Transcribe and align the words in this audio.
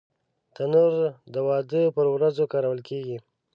تنور 0.55 0.91
د 1.33 1.35
واده 1.47 1.81
پر 1.95 2.05
ورځو 2.13 2.43
کارول 2.53 2.79
کېږي 2.89 3.17